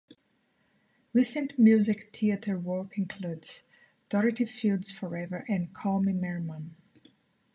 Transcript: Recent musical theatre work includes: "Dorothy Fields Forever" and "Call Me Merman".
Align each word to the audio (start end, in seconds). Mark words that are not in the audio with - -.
Recent 1.13 1.59
musical 1.59 2.07
theatre 2.11 2.57
work 2.57 2.97
includes: 2.97 3.61
"Dorothy 4.09 4.45
Fields 4.45 4.91
Forever" 4.91 5.45
and 5.47 5.75
"Call 5.75 5.99
Me 6.01 6.11
Merman". 6.11 6.75